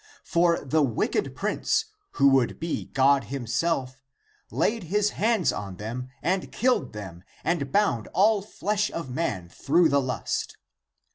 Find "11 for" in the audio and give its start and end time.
0.01-0.59